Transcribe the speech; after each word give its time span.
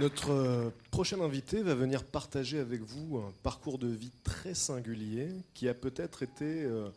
Notre 0.00 0.30
euh, 0.30 0.70
prochain 0.90 1.20
invité 1.20 1.62
va 1.62 1.74
venir 1.74 2.04
partager 2.04 2.58
avec 2.58 2.80
vous 2.80 3.18
un 3.18 3.34
parcours 3.42 3.76
de 3.76 3.86
vie 3.88 4.10
très 4.24 4.54
singulier 4.54 5.28
qui 5.52 5.68
a 5.68 5.74
peut-être 5.74 6.22
été 6.22 6.64
euh, 6.64 6.88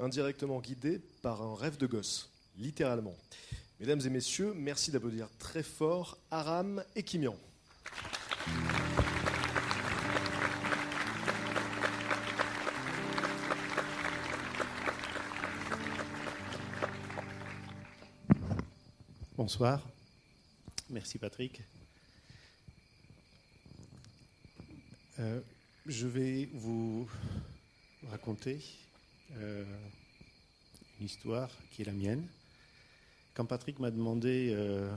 indirectement 0.00 0.58
guidé 0.58 1.00
par 1.22 1.42
un 1.42 1.54
rêve 1.54 1.76
de 1.76 1.86
gosse, 1.86 2.28
littéralement. 2.58 3.14
Mesdames 3.78 4.00
et 4.04 4.10
messieurs, 4.10 4.52
merci 4.56 4.90
d'applaudir 4.90 5.28
très 5.38 5.62
fort 5.62 6.18
Aram 6.32 6.82
et 6.96 7.04
Kimian. 7.04 7.36
Bonsoir. 19.36 19.88
Merci 20.88 21.16
Patrick. 21.16 21.62
Euh, 25.20 25.38
je 25.84 26.06
vais 26.06 26.48
vous 26.54 27.06
raconter 28.08 28.58
euh, 29.36 29.64
une 30.98 31.04
histoire 31.04 31.50
qui 31.70 31.82
est 31.82 31.84
la 31.84 31.92
mienne. 31.92 32.26
Quand 33.34 33.44
Patrick 33.44 33.78
m'a 33.80 33.90
demandé 33.90 34.50
euh, 34.54 34.90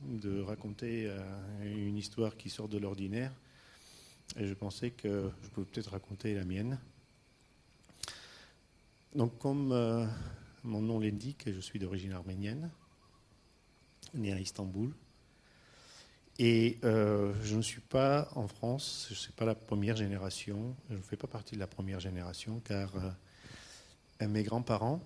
de 0.00 0.40
raconter 0.40 1.08
une 1.62 1.96
histoire 1.96 2.36
qui 2.36 2.50
sort 2.50 2.68
de 2.68 2.78
l'ordinaire, 2.78 3.32
je 4.36 4.54
pensais 4.54 4.90
que 4.90 5.30
je 5.44 5.48
pouvais 5.50 5.66
peut-être 5.66 5.92
raconter 5.92 6.34
la 6.34 6.44
mienne. 6.44 6.76
Donc 9.14 9.38
comme 9.38 9.68
mon 10.64 10.80
nom 10.80 10.98
l'indique, 10.98 11.44
je 11.46 11.60
suis 11.60 11.78
d'origine 11.78 12.12
arménienne, 12.12 12.70
né 14.14 14.32
à 14.32 14.40
Istanbul. 14.40 14.92
Et 16.38 16.78
euh, 16.82 17.32
je 17.44 17.54
ne 17.54 17.62
suis 17.62 17.80
pas 17.80 18.28
en 18.34 18.48
France, 18.48 19.06
je 19.08 19.14
ne 19.14 19.18
suis 19.18 19.32
pas 19.32 19.44
la 19.44 19.54
première 19.54 19.94
génération, 19.94 20.74
je 20.90 20.96
ne 20.96 21.02
fais 21.02 21.16
pas 21.16 21.28
partie 21.28 21.54
de 21.54 21.60
la 21.60 21.68
première 21.68 22.00
génération, 22.00 22.60
car 22.64 22.92
euh, 22.96 24.26
mes 24.28 24.42
grands-parents, 24.42 25.00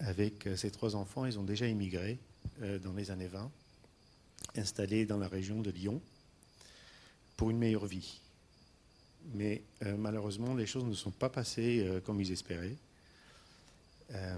avec 0.00 0.46
euh, 0.46 0.56
ces 0.56 0.70
trois 0.70 0.94
enfants, 0.94 1.24
ils 1.24 1.38
ont 1.38 1.44
déjà 1.44 1.66
immigré 1.66 2.18
dans 2.84 2.92
les 2.92 3.12
années 3.12 3.28
20, 3.28 3.50
installés 4.56 5.06
dans 5.06 5.16
la 5.16 5.28
région 5.28 5.62
de 5.62 5.70
Lyon, 5.70 6.02
pour 7.36 7.50
une 7.50 7.56
meilleure 7.56 7.86
vie. 7.86 8.20
Mais 9.34 9.62
malheureusement, 9.96 10.54
les 10.54 10.66
choses 10.66 10.84
ne 10.84 10.92
sont 10.92 11.12
pas 11.12 11.28
passées 11.28 12.00
comme 12.04 12.20
ils 12.20 12.32
espéraient. 12.32 12.76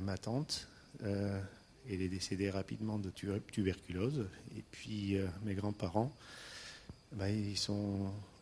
ma 0.02 0.18
tante 0.18 0.68
elle 1.90 2.02
est 2.02 2.08
décédée 2.08 2.50
rapidement 2.50 2.98
de 2.98 3.10
tuberculose. 3.10 4.26
Et 4.56 4.62
puis 4.70 5.16
euh, 5.16 5.26
mes 5.44 5.54
grands-parents, 5.54 6.14
ben, 7.12 7.28
ils 7.28 7.58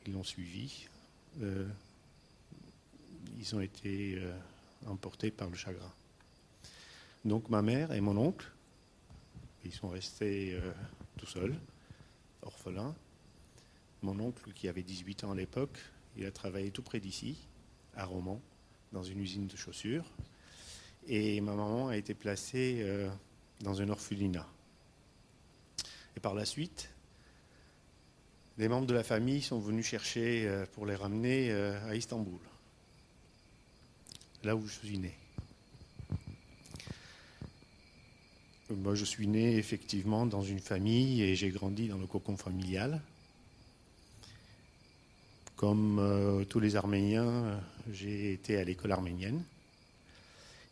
ils 0.07 0.13
l'ont 0.13 0.25
suivi. 0.25 0.89
Euh, 1.43 1.69
ils 3.39 3.55
ont 3.55 3.61
été 3.61 4.17
euh, 4.19 4.33
emportés 4.87 5.31
par 5.31 5.49
le 5.49 5.57
chagrin. 5.57 5.93
Donc 7.25 7.49
ma 7.49 7.63
mère 7.63 7.93
et 7.93 8.01
mon 8.01 8.17
oncle, 8.17 8.51
ils 9.65 9.73
sont 9.73 9.89
restés 9.89 10.59
tout 11.17 11.27
seuls, 11.27 11.55
orphelins. 12.43 12.97
Mon 14.03 14.19
oncle, 14.19 14.53
qui 14.53 14.67
avait 14.69 14.83
18 14.83 15.23
ans 15.23 15.31
à 15.31 15.37
l'époque, 15.37 15.79
il 16.17 16.27
a 16.27 16.33
travaillé 16.33 16.73
tout 16.73 16.83
près 16.83 16.99
d'ici, 16.99 17.37
à 17.95 18.05
Romans, 18.05 18.41
dans 18.91 19.05
une 19.05 19.21
usine 19.21 19.47
de 19.47 19.57
chaussures. 19.57 20.05
Et 21.07 21.41
ma 21.41 21.55
maman 21.55 21.89
a 21.89 21.97
été 21.97 22.13
placée 22.13 22.85
dans 23.62 23.81
un 23.81 23.89
orphelinat. 23.89 24.47
Et 26.17 26.21
par 26.21 26.34
la 26.34 26.45
suite, 26.45 26.91
les 28.59 28.69
membres 28.69 28.87
de 28.87 28.95
la 28.95 29.05
famille 29.05 29.41
sont 29.41 29.59
venus 29.59 29.87
chercher 29.87 30.47
euh, 30.47 30.67
pour 30.73 30.84
les 30.84 30.95
ramener 30.95 31.50
euh, 31.50 31.89
à 31.89 31.95
Istanbul, 31.95 32.41
là 34.45 34.55
où 34.55 34.67
je 34.67 34.73
suis 34.73 34.99
né. 34.99 35.15
Moi, 38.71 38.95
je 38.95 39.05
suis 39.05 39.27
né 39.27 39.56
effectivement 39.56 40.25
dans 40.25 40.43
une 40.43 40.61
famille 40.61 41.23
et 41.23 41.37
j'ai 41.37 41.50
grandi 41.50 41.89
dans 41.89 41.99
le 41.99 42.06
cocon 42.06 42.37
familial. 42.37 43.03
Comme 45.56 45.99
euh, 45.99 46.44
tous 46.44 46.59
les 46.59 46.75
Arméniens, 46.77 47.61
j'ai 47.93 48.33
été 48.33 48.56
à 48.56 48.65
l'école 48.65 48.93
arménienne. 48.93 49.44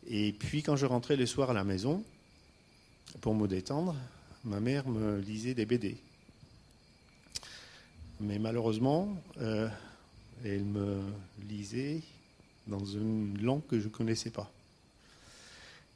Et 0.07 0.33
puis 0.33 0.63
quand 0.63 0.75
je 0.75 0.85
rentrais 0.85 1.15
le 1.15 1.25
soir 1.25 1.51
à 1.51 1.53
la 1.53 1.63
maison, 1.63 2.03
pour 3.19 3.35
me 3.35 3.47
détendre, 3.47 3.95
ma 4.43 4.59
mère 4.59 4.87
me 4.87 5.19
lisait 5.19 5.53
des 5.53 5.65
BD. 5.65 5.97
Mais 8.19 8.39
malheureusement, 8.39 9.15
euh, 9.39 9.67
elle 10.45 10.63
me 10.63 11.01
lisait 11.47 12.01
dans 12.67 12.85
une 12.85 13.41
langue 13.41 13.65
que 13.67 13.79
je 13.79 13.85
ne 13.85 13.91
connaissais 13.91 14.29
pas. 14.29 14.51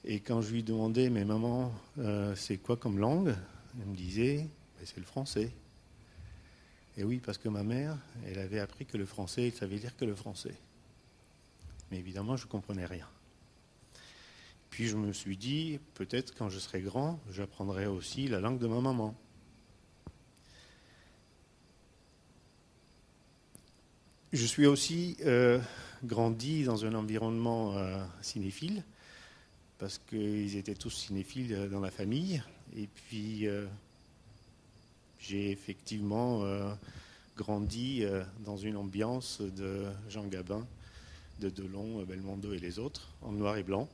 Et 0.04 0.20
quand 0.20 0.42
je 0.42 0.52
lui 0.52 0.64
demandais, 0.64 1.10
mais 1.10 1.26
maman, 1.26 1.72
euh, 2.00 2.36
c'est 2.36 2.58
quoi 2.58 2.78
comme 2.78 3.00
langue? 3.00 3.36
Elle 3.80 3.88
me 3.88 3.96
disait, 3.96 4.48
c'est 4.84 4.98
le 4.98 5.04
français. 5.04 5.52
Et 6.98 7.04
oui, 7.04 7.20
parce 7.24 7.38
que 7.38 7.50
ma 7.50 7.64
mère, 7.64 7.98
elle 8.26 8.40
avait 8.40 8.60
appris 8.60 8.86
que 8.86 8.98
le 8.98 9.06
français, 9.06 9.48
il 9.48 9.54
savait 9.54 9.78
lire 9.78 9.96
que 9.98 10.06
le 10.06 10.16
français. 10.16 10.56
Mais 11.92 11.98
évidemment, 11.98 12.38
je 12.38 12.46
ne 12.46 12.50
comprenais 12.50 12.86
rien. 12.86 13.08
Puis 14.76 14.88
je 14.88 14.98
me 14.98 15.14
suis 15.14 15.38
dit, 15.38 15.80
peut-être 15.94 16.36
quand 16.38 16.50
je 16.50 16.60
serai 16.60 16.82
grand, 16.82 17.18
j'apprendrai 17.32 17.86
aussi 17.86 18.28
la 18.28 18.42
langue 18.42 18.60
de 18.60 18.68
ma 18.68 18.82
maman. 18.82 19.16
Je 24.34 24.46
suis 24.46 24.66
aussi 24.66 25.16
euh, 25.24 25.62
grandi 26.04 26.66
dans 26.66 26.84
un 26.84 26.94
environnement 26.94 27.78
euh, 27.78 28.04
cinéphile, 28.22 28.84
parce 29.78 29.98
qu'ils 29.98 30.58
étaient 30.58 30.76
tous 30.76 30.90
cinéphiles 30.90 31.54
euh, 31.54 31.70
dans 31.70 31.80
la 31.80 31.90
famille. 31.90 32.44
Et 32.76 32.88
puis, 32.88 33.48
j'ai 35.20 35.52
effectivement 35.52 36.44
grandi 37.38 38.04
dans 38.44 38.58
une 38.58 38.76
ambiance 38.76 39.40
de 39.40 39.86
Jean 40.10 40.28
Gabin, 40.28 40.68
de 41.40 41.50
Delon, 41.50 42.04
Belmondo 42.04 42.52
et 42.52 42.60
les 42.60 42.78
autres, 42.78 43.14
en 43.22 43.32
noir 43.32 43.56
et 43.56 43.64
blanc. 43.64 43.88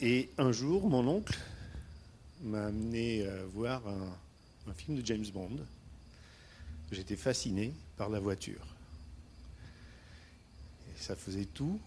Et 0.00 0.30
un 0.38 0.52
jour, 0.52 0.88
mon 0.88 1.06
oncle 1.06 1.38
m'a 2.42 2.66
amené 2.66 3.26
voir 3.52 3.82
un, 3.86 4.74
film 4.74 5.00
de 5.00 5.06
James 5.06 5.26
Bond. 5.32 5.58
J'étais 6.90 7.16
fasciné 7.16 7.72
par 7.96 8.08
la 8.08 8.20
voiture. 8.20 8.66
ça 10.96 11.16
faisait 11.16 11.46
tout, 11.46 11.80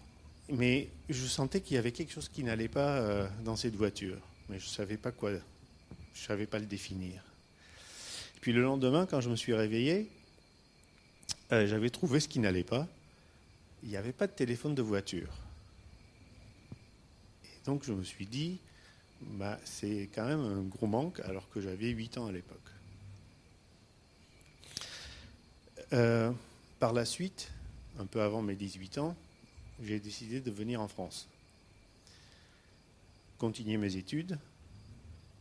mais 0.48 0.88
je 1.08 1.26
sentais 1.26 1.60
qu'il 1.60 1.74
y 1.74 1.78
avait 1.78 1.92
quelque 1.92 2.12
chose 2.12 2.28
qui 2.28 2.42
n'allait 2.42 2.68
pas 2.68 2.98
euh, 2.98 3.28
dans 3.44 3.56
cette 3.56 3.74
voiture, 3.74 4.18
mais 4.48 4.58
je 4.58 4.64
ne 4.64 4.70
savais 4.70 4.96
pas 4.96 5.12
quoi, 5.12 5.32
je 6.14 6.20
savais 6.20 6.46
pas 6.46 6.58
le 6.58 6.66
définir. 6.66 7.22
Puis 8.40 8.52
le 8.52 8.62
lendemain, 8.62 9.06
quand 9.06 9.20
je 9.20 9.28
me 9.28 9.36
suis 9.36 9.54
réveillé, 9.54 10.10
euh, 11.52 11.66
j'avais 11.66 11.90
trouvé 11.90 12.20
ce 12.20 12.28
qui 12.28 12.38
n'allait 12.38 12.64
pas. 12.64 12.86
Il 13.82 13.88
n'y 13.90 13.96
avait 13.96 14.12
pas 14.12 14.26
de 14.26 14.32
téléphone 14.32 14.74
de 14.74 14.82
voiture. 14.82 15.32
Donc 17.64 17.84
je 17.84 17.92
me 17.92 18.02
suis 18.02 18.26
dit, 18.26 18.58
bah, 19.20 19.58
c'est 19.64 20.08
quand 20.14 20.26
même 20.26 20.40
un 20.40 20.62
gros 20.62 20.86
manque 20.86 21.20
alors 21.20 21.48
que 21.50 21.60
j'avais 21.60 21.88
8 21.88 22.18
ans 22.18 22.26
à 22.26 22.32
l'époque. 22.32 22.58
Euh, 25.92 26.32
par 26.78 26.92
la 26.92 27.04
suite, 27.04 27.50
un 27.98 28.06
peu 28.06 28.20
avant 28.20 28.42
mes 28.42 28.54
18 28.54 28.98
ans, 28.98 29.16
j'ai 29.82 30.00
décidé 30.00 30.40
de 30.40 30.50
venir 30.50 30.80
en 30.80 30.88
France. 30.88 31.28
Continuer 33.38 33.76
mes 33.76 33.96
études 33.96 34.38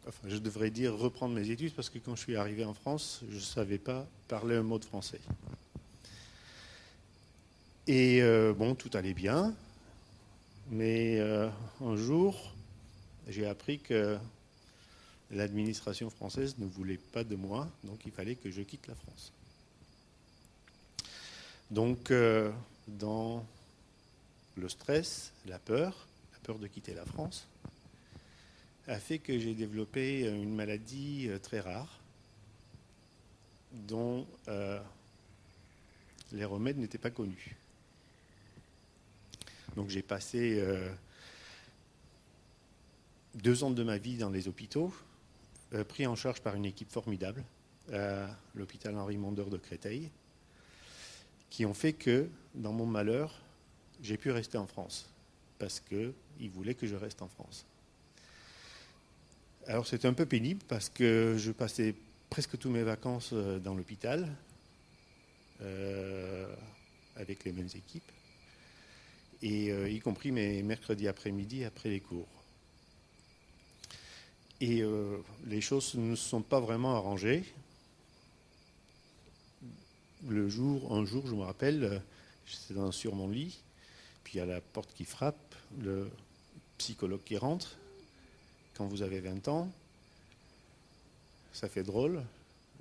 enfin, 0.07 0.27
je 0.29 0.37
devrais 0.37 0.69
dire 0.69 0.95
reprendre 0.97 1.35
mes 1.35 1.49
études, 1.49 1.73
parce 1.73 1.89
que 1.89 1.99
quand 1.99 2.15
je 2.15 2.21
suis 2.21 2.35
arrivé 2.35 2.63
en 2.63 2.73
France, 2.73 3.21
je 3.29 3.35
ne 3.35 3.41
savais 3.41 3.77
pas 3.77 4.07
parler 4.27 4.55
un 4.55 4.63
mot 4.63 4.79
de 4.79 4.85
français. 4.85 5.19
Et 7.87 8.21
euh, 8.21 8.53
bon, 8.53 8.75
tout 8.75 8.89
allait 8.93 9.13
bien, 9.13 9.53
mais 10.69 11.19
euh, 11.19 11.49
un 11.81 11.95
jour, 11.95 12.53
j'ai 13.27 13.47
appris 13.47 13.79
que 13.79 14.17
l'administration 15.31 16.09
française 16.09 16.55
ne 16.57 16.65
voulait 16.65 16.99
pas 17.13 17.23
de 17.23 17.35
moi, 17.35 17.69
donc 17.83 18.05
il 18.05 18.11
fallait 18.11 18.35
que 18.35 18.51
je 18.51 18.61
quitte 18.61 18.87
la 18.87 18.95
France. 18.95 19.31
Donc, 21.71 22.11
euh, 22.11 22.51
dans 22.87 23.45
le 24.55 24.69
stress, 24.69 25.33
la 25.45 25.59
peur, 25.59 26.07
la 26.33 26.39
peur 26.39 26.59
de 26.59 26.67
quitter 26.67 26.93
la 26.93 27.05
France, 27.05 27.47
a 28.87 28.99
fait 28.99 29.19
que 29.19 29.37
j'ai 29.37 29.53
développé 29.53 30.21
une 30.21 30.55
maladie 30.55 31.27
euh, 31.27 31.39
très 31.39 31.59
rare 31.59 31.99
dont 33.73 34.25
les 36.31 36.45
remèdes 36.45 36.77
n'étaient 36.77 36.97
pas 36.97 37.11
connus. 37.11 37.55
Donc 39.77 39.89
j'ai 39.89 40.01
passé 40.01 40.59
deux 43.35 43.63
ans 43.63 43.69
de 43.69 43.83
ma 43.83 43.99
vie 43.99 44.17
dans 44.17 44.31
les 44.31 44.47
hôpitaux, 44.47 44.91
pris 45.87 46.07
en 46.07 46.15
charge 46.15 46.41
par 46.41 46.55
une 46.55 46.65
équipe 46.65 46.91
formidable 46.91 47.43
à 47.93 48.27
l'hôpital 48.55 48.97
Henri 48.97 49.17
Mondeur 49.17 49.51
de 49.51 49.57
Créteil, 49.57 50.09
qui 51.51 51.63
ont 51.67 51.75
fait 51.75 51.93
que, 51.93 52.27
dans 52.55 52.73
mon 52.73 52.87
malheur, 52.87 53.39
j'ai 54.01 54.17
pu 54.17 54.31
rester 54.31 54.57
en 54.57 54.65
France, 54.65 55.07
parce 55.59 55.79
qu'ils 55.79 56.49
voulaient 56.49 56.73
que 56.73 56.87
je 56.87 56.95
reste 56.95 57.21
en 57.21 57.27
France. 57.27 57.63
Alors 59.67 59.85
c'était 59.85 60.07
un 60.07 60.13
peu 60.13 60.25
pénible, 60.25 60.63
parce 60.67 60.89
que 60.89 61.35
je 61.37 61.51
passais 61.51 61.93
presque 62.31 62.57
toutes 62.57 62.71
mes 62.71 62.83
vacances 62.83 63.29
euh, 63.33 63.59
dans 63.59 63.75
l'hôpital, 63.75 64.27
euh, 65.61 66.51
avec 67.15 67.43
les 67.43 67.51
mêmes 67.51 67.69
équipes, 67.75 68.11
euh, 69.43 69.89
y 69.89 69.99
compris 69.99 70.31
mes 70.31 70.63
mercredis 70.63 71.07
après-midi 71.07 71.63
après 71.63 71.89
les 71.89 71.99
cours. 71.99 72.27
Et 74.59 74.81
les 75.45 75.61
choses 75.61 75.93
ne 75.93 76.15
se 76.15 76.29
sont 76.29 76.41
pas 76.41 76.59
vraiment 76.59 76.95
arrangées, 76.95 77.43
le 80.25 80.49
jour, 80.49 80.93
un 80.93 81.05
jour, 81.05 81.25
je 81.27 81.35
me 81.35 81.43
rappelle, 81.43 81.83
euh, 81.83 81.99
j'étais 82.45 82.79
sur 82.91 83.15
mon 83.15 83.27
lit, 83.27 83.59
puis 84.23 84.35
il 84.35 84.37
y 84.37 84.41
a 84.41 84.45
la 84.45 84.61
porte 84.61 84.93
qui 84.93 85.05
frappe, 85.05 85.55
le 85.79 86.09
psychologue 86.77 87.23
qui 87.23 87.37
rentre. 87.37 87.77
Quand 88.73 88.87
vous 88.87 89.01
avez 89.01 89.19
20 89.19 89.47
ans, 89.47 89.71
ça 91.53 91.69
fait 91.69 91.83
drôle. 91.83 92.23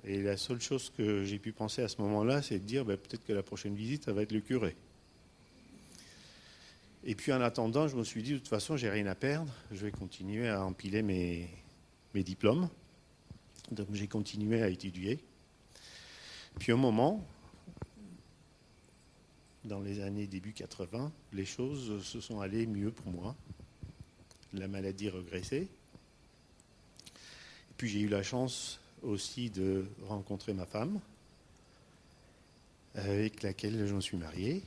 Et 0.03 0.21
la 0.21 0.37
seule 0.37 0.61
chose 0.61 0.91
que 0.95 1.23
j'ai 1.23 1.39
pu 1.39 1.51
penser 1.51 1.81
à 1.81 1.87
ce 1.87 2.01
moment-là, 2.01 2.41
c'est 2.41 2.59
de 2.59 2.63
dire 2.63 2.85
ben, 2.85 2.97
peut-être 2.97 3.25
que 3.25 3.33
la 3.33 3.43
prochaine 3.43 3.75
visite, 3.75 4.05
ça 4.05 4.13
va 4.13 4.21
être 4.21 4.31
le 4.31 4.41
curé. 4.41 4.75
Et 7.03 7.15
puis 7.15 7.31
en 7.31 7.41
attendant, 7.41 7.87
je 7.87 7.95
me 7.95 8.03
suis 8.03 8.23
dit, 8.23 8.33
de 8.33 8.37
toute 8.37 8.47
façon, 8.47 8.75
j'ai 8.75 8.89
rien 8.89 9.05
à 9.07 9.15
perdre, 9.15 9.51
je 9.71 9.85
vais 9.85 9.91
continuer 9.91 10.49
à 10.49 10.63
empiler 10.65 11.01
mes, 11.01 11.49
mes 12.13 12.23
diplômes. 12.23 12.69
Donc 13.71 13.87
j'ai 13.93 14.07
continué 14.07 14.61
à 14.61 14.69
étudier. 14.69 15.19
Puis 16.59 16.71
au 16.71 16.77
moment, 16.77 17.25
dans 19.65 19.81
les 19.81 20.01
années 20.01 20.27
début 20.27 20.53
80, 20.53 21.11
les 21.33 21.45
choses 21.45 22.03
se 22.03 22.21
sont 22.21 22.39
allées 22.39 22.65
mieux 22.65 22.91
pour 22.91 23.11
moi. 23.11 23.35
La 24.53 24.67
maladie 24.67 25.09
regressait. 25.09 25.67
puis 27.75 27.89
j'ai 27.89 27.99
eu 27.99 28.07
la 28.07 28.23
chance 28.23 28.79
aussi 29.03 29.49
de 29.49 29.85
rencontrer 30.07 30.53
ma 30.53 30.65
femme, 30.65 30.99
avec 32.95 33.43
laquelle 33.43 33.85
je 33.85 33.93
me 33.93 34.01
suis 34.01 34.17
marié, 34.17 34.63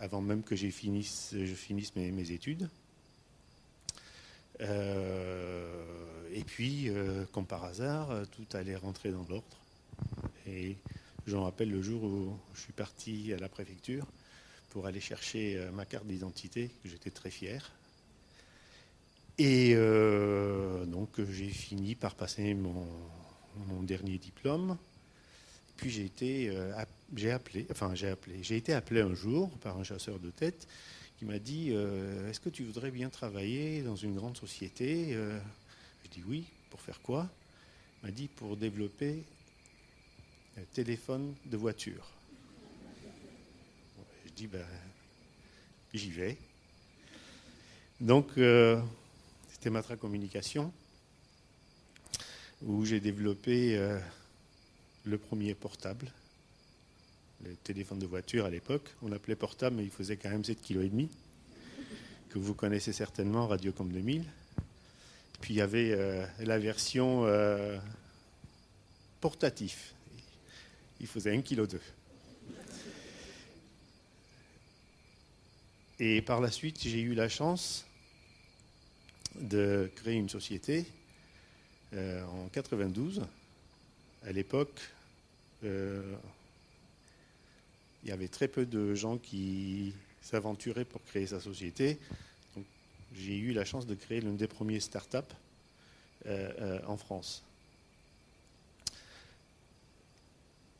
avant 0.00 0.22
même 0.22 0.42
que 0.42 0.56
je 0.56 0.68
finisse, 0.68 1.34
mes, 1.94 2.32
études. 2.32 2.68
Euh, 4.60 6.28
et 6.32 6.42
puis, 6.42 6.88
euh, 6.88 7.24
comme 7.32 7.46
par 7.46 7.64
hasard, 7.64 8.22
tout 8.32 8.46
allait 8.56 8.76
rentrer 8.76 9.12
dans 9.12 9.26
l'ordre. 9.28 9.60
Et 10.46 10.76
je 11.26 11.36
me 11.36 11.42
rappelle 11.42 11.70
le 11.70 11.82
jour 11.82 12.02
où 12.02 12.36
je 12.54 12.60
suis 12.60 12.72
parti 12.72 13.32
à 13.34 13.36
la 13.36 13.48
préfecture 13.48 14.06
pour 14.70 14.86
aller 14.86 15.00
chercher 15.00 15.58
euh, 15.58 15.70
ma 15.70 15.84
carte 15.84 16.06
d'identité, 16.06 16.70
j'étais 16.84 17.10
très 17.10 17.30
fier. 17.30 17.70
Et 19.36 19.74
donc 20.86 21.18
j'ai 21.30 21.48
fini 21.48 21.94
par 21.94 22.14
passer 22.14 22.52
mon, 22.52 22.84
dernier 23.84 24.18
diplôme. 24.18 24.76
Puis 25.80 25.90
j'ai 25.90 26.04
été, 26.04 26.50
euh, 26.50 26.76
appelé, 27.32 27.66
enfin 27.70 27.94
j'ai 27.94 28.08
appelé, 28.08 28.42
j'ai 28.42 28.56
été 28.56 28.72
appelé 28.72 29.00
un 29.00 29.14
jour 29.14 29.50
par 29.58 29.78
un 29.78 29.82
chasseur 29.82 30.18
de 30.18 30.30
tête 30.30 30.68
qui 31.18 31.24
m'a 31.24 31.38
dit 31.38 31.70
Est-ce 31.70 32.40
que 32.40 32.48
tu 32.48 32.64
voudrais 32.64 32.90
bien 32.90 33.10
travailler 33.10 33.82
dans 33.82 33.96
une 33.96 34.14
grande 34.14 34.38
société 34.38 35.12
Je 35.12 36.10
dis 36.10 36.22
oui. 36.26 36.46
Pour 36.70 36.80
faire 36.80 37.00
quoi? 37.02 37.28
Il 38.02 38.06
m'a 38.06 38.12
dit 38.12 38.28
pour 38.28 38.56
développer 38.56 39.24
un 40.56 40.64
téléphone 40.72 41.34
de 41.46 41.56
voiture. 41.56 42.08
Je 44.24 44.30
dis, 44.32 44.46
ben, 44.46 44.64
j'y 45.92 46.10
vais. 46.10 46.38
Donc, 48.00 48.38
euh, 48.38 48.80
c'était 49.50 49.68
Matra 49.68 49.96
Communication, 49.96 50.72
où 52.62 52.84
j'ai 52.84 53.00
développé 53.00 53.76
euh, 53.76 53.98
le 55.04 55.18
premier 55.18 55.54
portable, 55.54 56.10
le 57.44 57.54
téléphone 57.56 57.98
de 57.98 58.06
voiture 58.06 58.44
à 58.44 58.50
l'époque. 58.50 58.94
On 59.02 59.08
l'appelait 59.08 59.36
portable, 59.36 59.76
mais 59.76 59.84
il 59.84 59.90
faisait 59.90 60.16
quand 60.16 60.30
même 60.30 60.42
7,5 60.42 60.56
kg, 60.56 61.08
que 62.28 62.38
vous 62.38 62.54
connaissez 62.54 62.92
certainement, 62.92 63.46
Radiocom 63.46 63.90
2000. 63.90 64.24
Puis 65.40 65.54
il 65.54 65.56
y 65.56 65.60
avait 65.62 65.92
euh, 65.92 66.26
la 66.40 66.58
version 66.58 67.26
portatif. 69.20 69.94
Il 71.00 71.06
faisait 71.06 71.36
1,2 71.36 71.42
kg. 71.42 71.78
Et 76.02 76.22
par 76.22 76.40
la 76.40 76.50
suite, 76.50 76.80
j'ai 76.82 77.00
eu 77.00 77.14
la 77.14 77.28
chance 77.28 77.84
de 79.38 79.90
créer 79.96 80.14
une 80.14 80.30
société 80.30 80.86
euh, 81.92 82.24
en 82.24 82.48
92. 82.48 83.22
À 84.22 84.32
l'époque, 84.32 84.78
euh, 85.64 86.14
il 88.02 88.10
y 88.10 88.12
avait 88.12 88.28
très 88.28 88.48
peu 88.48 88.66
de 88.66 88.94
gens 88.94 89.16
qui 89.16 89.94
s'aventuraient 90.20 90.84
pour 90.84 91.02
créer 91.04 91.26
sa 91.26 91.40
société. 91.40 91.98
J'ai 93.14 93.38
eu 93.38 93.52
la 93.52 93.64
chance 93.64 93.86
de 93.86 93.94
créer 93.94 94.20
l'une 94.20 94.36
des 94.36 94.46
premières 94.46 94.82
startups 94.82 95.18
euh, 96.26 96.80
en 96.86 96.96
France. 96.96 97.42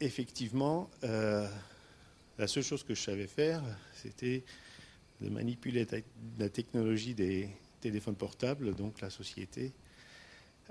Effectivement, 0.01 0.89
la 1.03 2.47
seule 2.47 2.63
chose 2.63 2.83
que 2.83 2.95
je 2.95 3.03
savais 3.03 3.27
faire, 3.27 3.63
c'était 3.95 4.43
de 5.21 5.29
manipuler 5.29 5.87
la 6.39 6.49
technologie 6.49 7.15
des 7.15 7.51
téléphones 7.83 8.15
portables, 8.15 8.75
donc 8.75 9.01
la 9.03 9.11
société 9.11 9.73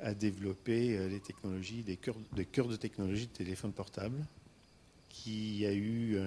a 0.03 0.13
développé 0.13 0.97
euh, 0.97 1.07
les 1.07 1.19
technologies, 1.19 1.83
des 1.83 1.97
cœurs, 1.97 2.15
de 2.35 2.75
technologie 2.75 3.27
de 3.27 3.31
téléphones 3.31 3.73
portables, 3.73 4.25
qui 5.09 5.65
a 5.65 5.73
eu 5.73 6.17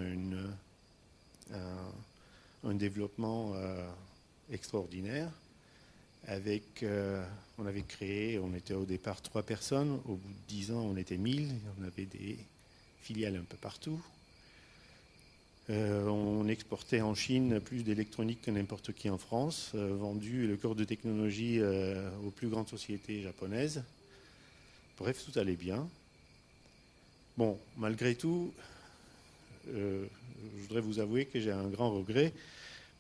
un, 2.63 2.75
développement 2.75 3.53
euh, 3.55 3.89
extraordinaire. 4.51 5.31
Avec, 6.27 6.83
euh, 6.83 7.25
on 7.59 7.67
avait 7.67 7.83
créé, 7.83 8.39
on 8.39 8.55
était 8.55 8.75
au 8.75 8.85
départ 8.85 9.21
trois 9.23 9.43
personnes, 9.43 10.01
au 10.07 10.17
bout 10.17 10.29
de 10.29 10.47
dix 10.49 10.71
ans 10.71 10.81
on 10.81 10.97
était 10.97 11.17
mille, 11.17 11.53
on 11.81 11.85
avait 11.85 12.07
des 12.07 12.39
filiales 13.01 13.37
un 13.37 13.45
peu 13.45 13.57
partout. 13.57 14.01
Euh, 15.73 16.07
on 16.07 16.49
exportait 16.49 17.01
en 17.01 17.15
Chine 17.15 17.59
plus 17.59 17.83
d'électronique 17.83 18.43
que 18.43 18.51
n'importe 18.51 18.93
qui 18.93 19.09
en 19.09 19.17
France, 19.17 19.73
euh, 19.75 19.97
vendu 19.97 20.47
le 20.47 20.59
corps 20.59 20.75
de 20.75 20.85
technologie 20.85 21.61
euh, 21.61 22.11
aux 22.27 22.31
plus 22.31 22.49
grandes 22.49 22.69
sociétés 22.69 23.23
japonaises. 23.23 23.83
Bref, 24.99 25.25
tout 25.25 25.39
allait 25.39 25.57
bien. 25.57 25.89
Bon, 27.39 27.59
malgré 27.79 28.15
tout, 28.15 28.53
je 29.67 30.07
voudrais 30.59 30.83
vous 30.83 30.99
avouer 30.99 31.25
que 31.25 31.41
j'ai 31.41 31.51
un 31.51 31.69
grand 31.69 31.91
regret 31.91 32.35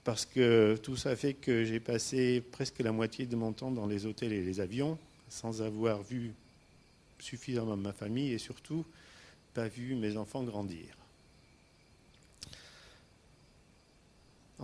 parce 0.04 0.24
que 0.24 0.78
tout 0.82 0.96
ça 0.96 1.14
fait 1.14 1.34
que 1.34 1.64
j'ai 1.64 1.80
passé 1.80 2.40
presque 2.40 2.78
la 2.78 2.92
moitié 2.92 3.26
de 3.26 3.36
mon 3.36 3.52
temps 3.52 3.70
dans 3.70 3.86
les 3.86 4.06
hôtels 4.06 4.32
et 4.32 4.40
les 4.40 4.60
avions 4.60 4.98
sans 5.28 5.60
avoir 5.60 6.02
vu 6.02 6.32
suffisamment 7.18 7.76
ma 7.76 7.92
famille 7.92 8.32
et 8.32 8.38
surtout 8.38 8.86
pas 9.52 9.68
vu 9.68 9.94
mes 9.94 10.16
enfants 10.16 10.44
grandir. 10.44 11.01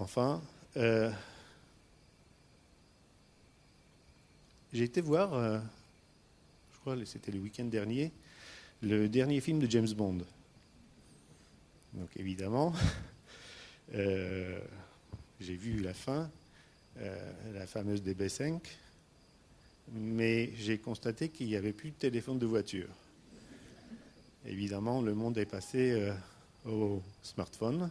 Enfin, 0.00 0.40
euh, 0.76 1.10
j'ai 4.72 4.84
été 4.84 5.00
voir 5.00 5.34
euh, 5.34 5.58
crois 6.82 6.96
que 6.96 7.04
c'était 7.04 7.32
le 7.32 7.40
week-end 7.40 7.64
dernier, 7.64 8.12
le 8.80 9.08
dernier 9.08 9.40
film 9.40 9.58
de 9.58 9.68
James 9.68 9.92
Bond. 9.96 10.18
Donc 11.94 12.10
évidemment, 12.16 12.72
euh, 13.94 14.60
j'ai 15.40 15.56
vu 15.56 15.80
la 15.80 15.94
fin, 15.94 16.30
la 17.52 17.66
fameuse 17.66 18.00
DB5, 18.00 18.60
mais 19.94 20.52
j'ai 20.54 20.78
constaté 20.78 21.28
qu'il 21.28 21.48
n'y 21.48 21.56
avait 21.56 21.72
plus 21.72 21.90
de 21.90 21.96
téléphone 21.96 22.38
de 22.38 22.46
voiture. 22.46 22.88
Évidemment, 24.46 25.02
le 25.02 25.14
monde 25.14 25.38
est 25.38 25.46
passé 25.46 26.12
au 26.64 27.02
smartphone. 27.22 27.90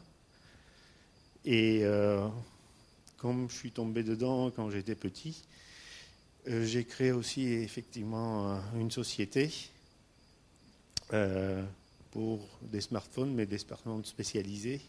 Et 1.50 1.82
comme 3.16 3.50
je 3.50 3.56
suis 3.56 3.72
tombé 3.72 4.04
dedans 4.04 4.52
quand 4.52 4.70
j'étais 4.70 4.96
petit, 4.96 5.46
j'ai 6.46 6.84
créé 6.84 7.14
aussi 7.14 7.48
effectivement 7.48 8.60
une 8.76 8.92
société 8.92 9.50
pour 12.12 12.46
des 12.62 12.82
smartphones, 12.82 13.34
mais 13.34 13.46
des 13.46 13.60
smartphones 13.60 14.04
spécialisés 14.04 14.82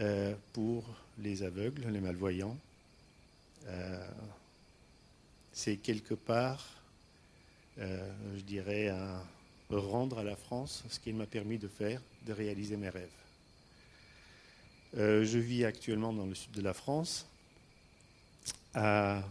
euh, 0.00 0.34
pour 0.52 0.84
les 1.18 1.42
aveugles, 1.42 1.88
les 1.88 2.00
malvoyants. 2.00 2.56
Euh, 3.66 4.08
c'est 5.52 5.76
quelque 5.76 6.14
part, 6.14 6.82
euh, 7.78 8.12
je 8.36 8.42
dirais, 8.42 8.92
rendre 9.70 10.18
à 10.18 10.24
la 10.24 10.36
France 10.36 10.84
ce 10.88 11.00
qu'il 11.00 11.14
m'a 11.14 11.26
permis 11.26 11.58
de 11.58 11.68
faire, 11.68 12.02
de 12.26 12.32
réaliser 12.32 12.76
mes 12.76 12.90
rêves. 12.90 13.25
Je 14.96 15.38
vis 15.38 15.64
actuellement 15.64 16.12
dans 16.12 16.26
le 16.26 16.34
sud 16.34 16.52
de 16.52 16.62
la 16.62 16.72
France, 16.72 17.26
à 18.74 19.22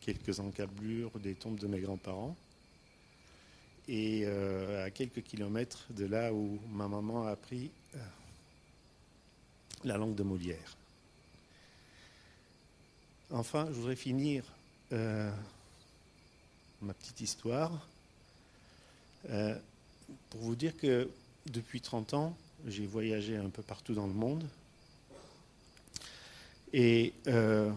quelques 0.00 0.40
encablures 0.40 1.10
des 1.18 1.34
tombes 1.34 1.58
de 1.58 1.66
mes 1.66 1.80
grands-parents 1.80 2.36
et 3.88 4.26
à 4.26 4.90
quelques 4.90 5.22
kilomètres 5.22 5.86
de 5.90 6.06
là 6.06 6.32
où 6.32 6.60
ma 6.72 6.88
maman 6.88 7.26
a 7.26 7.30
appris 7.32 7.70
la 9.84 9.96
langue 9.96 10.14
de 10.14 10.22
Molière. 10.22 10.76
Enfin, 13.30 13.66
je 13.68 13.72
voudrais 13.72 13.96
finir 13.96 14.44
euh, 14.92 15.32
ma 16.82 16.92
petite 16.92 17.22
histoire 17.22 17.88
euh, 19.30 19.58
pour 20.28 20.40
vous 20.42 20.54
dire 20.54 20.76
que 20.76 21.08
depuis 21.46 21.80
30 21.80 22.12
ans, 22.12 22.36
j'ai 22.66 22.86
voyagé 22.86 23.36
un 23.36 23.48
peu 23.48 23.62
partout 23.62 23.94
dans 23.94 24.06
le 24.06 24.12
monde. 24.12 24.48
Et 26.72 27.12
euh, 27.26 27.70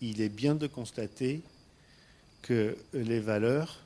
il 0.00 0.20
est 0.20 0.28
bien 0.28 0.54
de 0.54 0.66
constater 0.66 1.42
que 2.42 2.76
les 2.94 3.20
valeurs, 3.20 3.80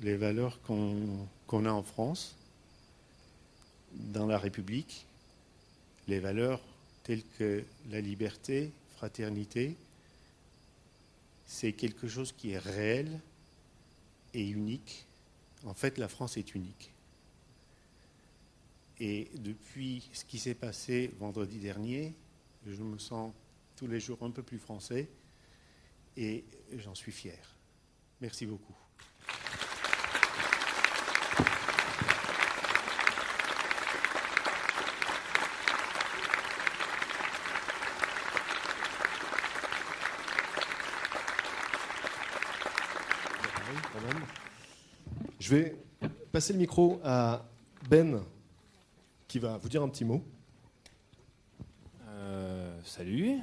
les 0.00 0.16
valeurs 0.16 0.60
qu'on 0.62 1.64
a 1.64 1.70
en 1.70 1.82
France, 1.82 2.36
dans 3.92 4.26
la 4.26 4.38
République 4.38 5.06
les 6.10 6.18
valeurs 6.18 6.60
telles 7.04 7.22
que 7.38 7.64
la 7.88 8.00
liberté, 8.00 8.72
fraternité, 8.96 9.76
c'est 11.46 11.72
quelque 11.72 12.08
chose 12.08 12.32
qui 12.32 12.50
est 12.50 12.58
réel 12.58 13.20
et 14.34 14.46
unique. 14.46 15.06
En 15.64 15.74
fait, 15.74 15.98
la 15.98 16.08
France 16.08 16.36
est 16.36 16.54
unique. 16.54 16.92
Et 19.02 19.30
depuis 19.34 20.10
ce 20.12 20.26
qui 20.26 20.38
s'est 20.38 20.54
passé 20.54 21.10
vendredi 21.18 21.58
dernier, 21.58 22.14
je 22.66 22.82
me 22.82 22.98
sens 22.98 23.32
tous 23.74 23.86
les 23.86 23.98
jours 23.98 24.18
un 24.20 24.30
peu 24.30 24.42
plus 24.42 24.58
français 24.58 25.08
et 26.18 26.44
j'en 26.76 26.94
suis 26.94 27.10
fier. 27.10 27.38
Merci 28.20 28.44
beaucoup. 28.44 28.74
Je 45.38 45.56
vais 45.56 45.76
passer 46.30 46.52
le 46.52 46.58
micro 46.58 47.00
à 47.02 47.48
Ben, 47.88 48.22
qui 49.30 49.38
va 49.38 49.58
vous 49.58 49.68
dire 49.68 49.80
un 49.80 49.88
petit 49.88 50.04
mot. 50.04 50.24
Euh, 52.08 52.76
salut. 52.82 53.38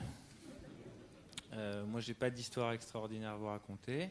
Euh, 1.53 1.85
moi, 1.85 2.01
j'ai 2.01 2.13
pas 2.13 2.29
d'histoire 2.29 2.73
extraordinaire 2.73 3.31
à 3.31 3.37
vous 3.37 3.45
raconter. 3.45 4.09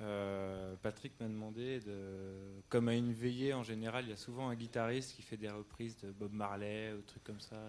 Euh, 0.00 0.74
Patrick 0.82 1.12
m'a 1.20 1.28
demandé 1.28 1.80
de, 1.80 2.62
comme 2.70 2.88
à 2.88 2.94
une 2.94 3.12
veillée 3.12 3.52
en 3.52 3.62
général, 3.62 4.06
il 4.06 4.10
y 4.10 4.14
a 4.14 4.16
souvent 4.16 4.48
un 4.48 4.54
guitariste 4.54 5.14
qui 5.14 5.20
fait 5.20 5.36
des 5.36 5.50
reprises 5.50 5.98
de 6.02 6.12
Bob 6.12 6.32
Marley 6.32 6.94
ou 6.94 7.02
trucs 7.02 7.24
comme 7.24 7.40
ça. 7.40 7.60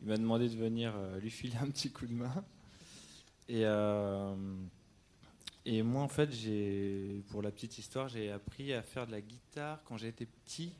Il 0.00 0.08
m'a 0.08 0.16
demandé 0.16 0.48
de 0.48 0.56
venir 0.56 0.94
euh, 0.96 1.20
lui 1.20 1.30
filer 1.30 1.56
un 1.60 1.68
petit 1.68 1.92
coup 1.92 2.06
de 2.06 2.14
main. 2.14 2.42
Et 3.50 3.66
et 5.66 5.82
moi, 5.82 6.00
en 6.02 6.08
fait, 6.08 6.32
j'ai, 6.32 7.22
pour 7.28 7.42
la 7.42 7.50
petite 7.50 7.76
histoire, 7.76 8.08
j'ai 8.08 8.32
appris 8.32 8.72
à 8.72 8.80
faire 8.80 9.06
de 9.06 9.12
la 9.12 9.20
guitare 9.20 9.82
quand 9.84 9.98
j'étais 9.98 10.24
petit. 10.24 10.72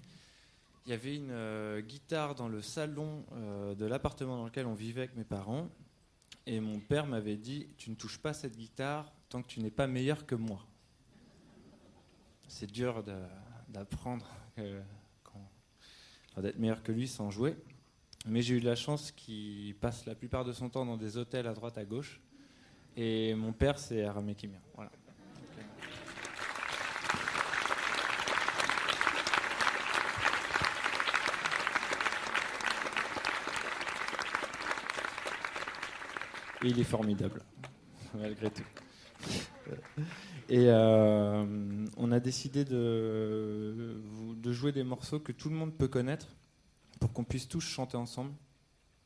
Il 0.86 0.90
y 0.90 0.92
avait 0.94 1.16
une 1.16 1.30
euh, 1.30 1.80
guitare 1.80 2.34
dans 2.34 2.48
le 2.48 2.62
salon 2.62 3.24
euh, 3.32 3.74
de 3.74 3.84
l'appartement 3.84 4.36
dans 4.36 4.44
lequel 4.46 4.66
on 4.66 4.74
vivait 4.74 5.02
avec 5.02 5.16
mes 5.16 5.24
parents. 5.24 5.68
Et 6.46 6.60
mon 6.60 6.80
père 6.80 7.06
m'avait 7.06 7.36
dit 7.36 7.68
Tu 7.76 7.90
ne 7.90 7.94
touches 7.94 8.18
pas 8.18 8.32
cette 8.32 8.56
guitare 8.56 9.12
tant 9.28 9.42
que 9.42 9.48
tu 9.48 9.60
n'es 9.60 9.70
pas 9.70 9.86
meilleur 9.86 10.26
que 10.26 10.34
moi. 10.34 10.66
C'est 12.48 12.70
dur 12.70 13.04
d'apprendre 13.68 14.26
d'être 16.40 16.58
meilleur 16.58 16.82
que 16.82 16.92
lui 16.92 17.08
sans 17.08 17.30
jouer. 17.30 17.56
Mais 18.26 18.42
j'ai 18.42 18.56
eu 18.56 18.60
la 18.60 18.76
chance 18.76 19.12
qu'il 19.12 19.74
passe 19.76 20.04
la 20.06 20.14
plupart 20.14 20.44
de 20.44 20.52
son 20.52 20.68
temps 20.68 20.84
dans 20.84 20.96
des 20.96 21.16
hôtels 21.16 21.46
à 21.46 21.54
droite 21.54 21.78
à 21.78 21.84
gauche. 21.84 22.20
Et 22.96 23.34
mon 23.34 23.52
père, 23.52 23.78
c'est 23.78 24.04
Aramé 24.04 24.34
Kimia. 24.34 24.58
Voilà. 24.74 24.90
Et 24.90 25.62
il 36.62 36.78
est 36.78 36.84
formidable, 36.84 37.42
malgré 38.14 38.50
tout. 38.50 38.64
Et 40.48 40.66
euh, 40.66 41.86
on 41.96 42.12
a 42.12 42.20
décidé 42.20 42.64
de, 42.64 44.02
de 44.36 44.52
jouer 44.52 44.72
des 44.72 44.82
morceaux 44.82 45.20
que 45.20 45.32
tout 45.32 45.48
le 45.48 45.54
monde 45.54 45.76
peut 45.76 45.88
connaître 45.88 46.26
pour 46.98 47.12
qu'on 47.12 47.24
puisse 47.24 47.48
tous 47.48 47.60
chanter 47.60 47.96
ensemble 47.96 48.32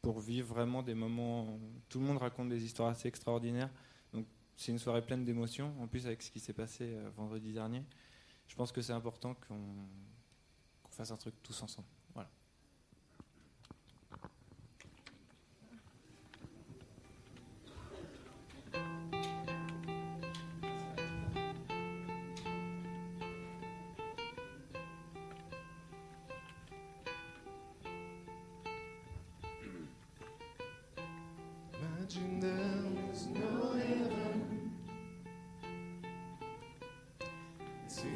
pour 0.00 0.20
vivre 0.20 0.49
vraiment 0.49 0.82
des 0.82 0.94
moments. 0.94 1.58
Tout 1.88 1.99
le 1.99 2.06
monde 2.06 2.18
raconte 2.18 2.49
des 2.49 2.64
histoires 2.64 2.88
assez 2.90 3.08
extraordinaires. 3.08 3.70
Donc 4.12 4.26
c'est 4.56 4.73
une 4.73 4.78
soirée 4.78 5.02
pleine 5.02 5.25
d'émotions. 5.25 5.75
En 5.80 5.87
plus 5.87 6.06
avec 6.06 6.23
ce 6.23 6.30
qui 6.30 6.40
s'est 6.40 6.52
passé 6.52 6.84
euh, 6.84 7.11
vendredi 7.16 7.52
dernier, 7.52 7.82
je 8.49 8.54
pense 8.54 8.73
que 8.73 8.82
c'est 8.82 8.92
important 8.92 9.34
qu'on 9.49 10.90
fasse 10.90 11.11
un 11.11 11.16
truc 11.16 11.34
tous 11.42 11.62
ensemble. 11.62 11.88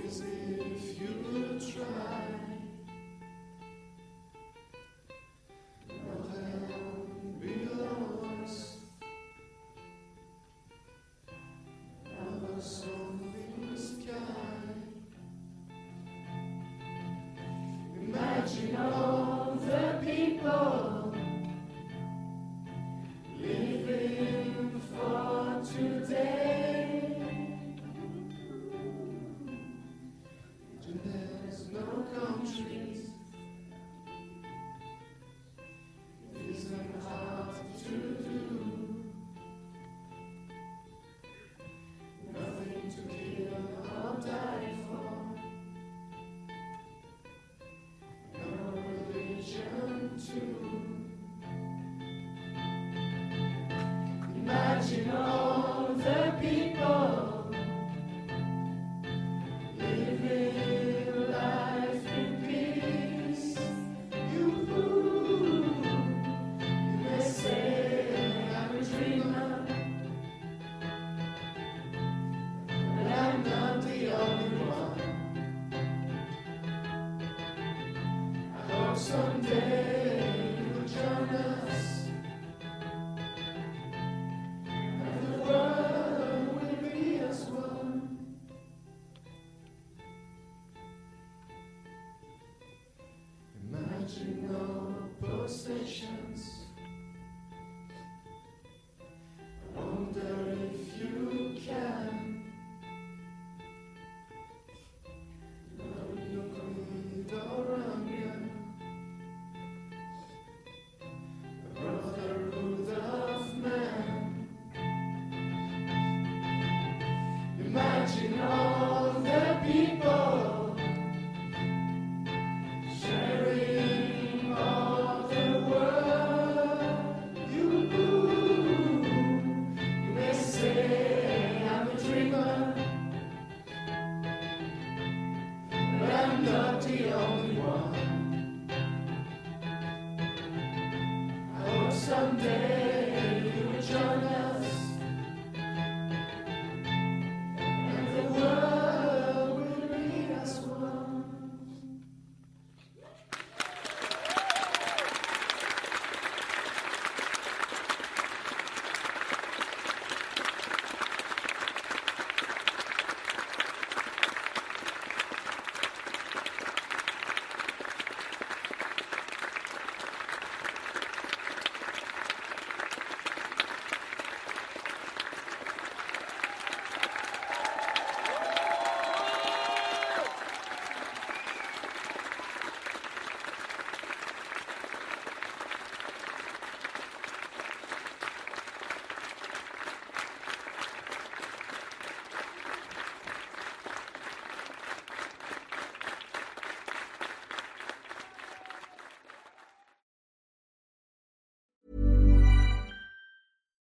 as 0.07 0.21
if 0.21 1.01
you 1.01 1.28